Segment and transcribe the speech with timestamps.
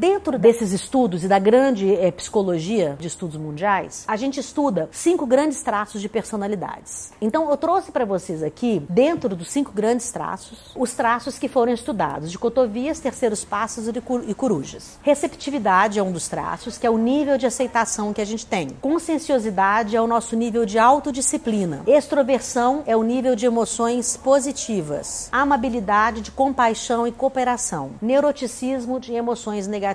[0.00, 5.26] Dentro desses estudos e da grande é, psicologia de estudos mundiais, a gente estuda cinco
[5.26, 7.12] grandes traços de personalidades.
[7.20, 11.74] Então, eu trouxe para vocês aqui, dentro dos cinco grandes traços, os traços que foram
[11.74, 13.88] estudados de cotovias, terceiros passos
[14.26, 14.98] e corujas.
[15.02, 18.70] Receptividade é um dos traços, que é o nível de aceitação que a gente tem.
[18.80, 21.82] Conscienciosidade é o nosso nível de autodisciplina.
[21.86, 25.28] Extroversão é o nível de emoções positivas.
[25.30, 27.90] Amabilidade de compaixão e cooperação.
[28.00, 29.89] Neuroticismo de emoções negativas.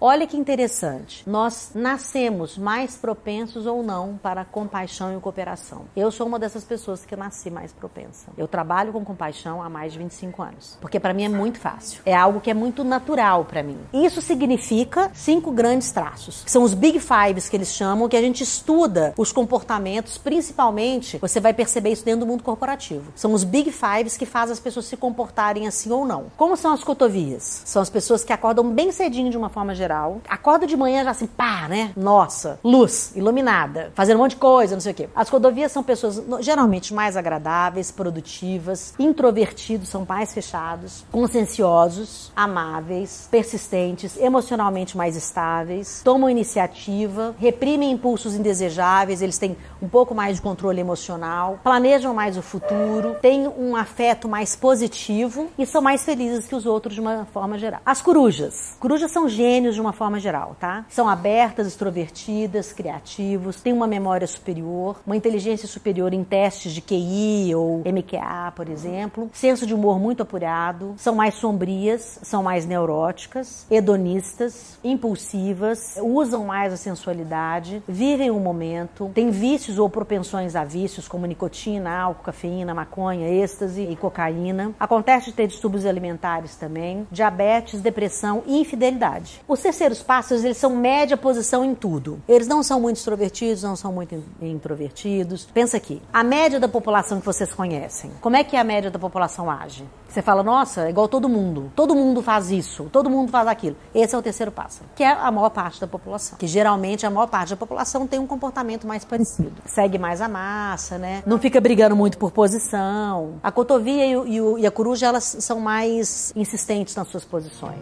[0.00, 1.22] Olha que interessante.
[1.28, 5.86] Nós nascemos mais propensos ou não para compaixão e cooperação.
[5.96, 8.28] Eu sou uma dessas pessoas que nasci mais propensa.
[8.36, 12.02] Eu trabalho com compaixão há mais de 25 anos, porque para mim é muito fácil.
[12.04, 13.78] É algo que é muito natural para mim.
[13.92, 18.22] Isso significa cinco grandes traços, que são os Big Fives que eles chamam, que a
[18.22, 23.12] gente estuda os comportamentos, principalmente, você vai perceber isso dentro do mundo corporativo.
[23.14, 26.26] São os Big Fives que fazem as pessoas se comportarem assim ou não.
[26.36, 27.62] Como são as cotovias?
[27.64, 31.10] São as pessoas que acordam bem cedinho de uma forma geral, acorda de manhã já
[31.10, 31.92] assim, pá, né?
[31.96, 35.08] Nossa, luz, iluminada, fazendo um monte de coisa, não sei o quê.
[35.14, 44.16] As cotovias são pessoas geralmente mais agradáveis, produtivas, introvertidos, são mais fechados, conscienciosos, amáveis, persistentes,
[44.16, 50.80] emocionalmente mais estáveis, tomam iniciativa, reprimem impulsos indesejáveis, eles têm um pouco mais de controle
[50.80, 56.54] emocional, planejam mais o futuro, têm um afeto mais positivo e são mais felizes que
[56.54, 57.80] os outros de uma forma geral.
[57.84, 58.76] As corujas.
[58.78, 60.84] Corujas são gênios de uma forma geral, tá?
[60.88, 67.54] São abertas, extrovertidas, criativos, têm uma memória superior, uma inteligência superior em testes de QI
[67.54, 73.66] ou MQA, por exemplo, senso de humor muito apurado, são mais sombrias, são mais neuróticas,
[73.70, 81.08] hedonistas, impulsivas, usam mais a sensualidade, vivem o momento, têm vícios ou propensões a vícios
[81.08, 84.72] como nicotina, álcool, cafeína, maconha, êxtase e cocaína.
[84.78, 88.97] Acontece de ter distúrbios alimentares também, diabetes, depressão e infidelidade.
[89.46, 92.20] Os terceiros passos, eles são média posição em tudo.
[92.28, 95.46] Eles não são muito extrovertidos, não são muito introvertidos.
[95.46, 98.98] Pensa aqui, a média da população que vocês conhecem, como é que a média da
[98.98, 99.84] população age?
[100.08, 101.70] Você fala, nossa, é igual todo mundo.
[101.76, 103.76] Todo mundo faz isso, todo mundo faz aquilo.
[103.94, 106.38] Esse é o terceiro passo, que é a maior parte da população.
[106.38, 109.52] Que geralmente a maior parte da população tem um comportamento mais parecido.
[109.66, 111.22] Segue mais a massa, né?
[111.26, 113.34] Não fica brigando muito por posição.
[113.42, 117.78] A cotovia e, o, e, a coruja, elas são mais insistentes nas suas posições.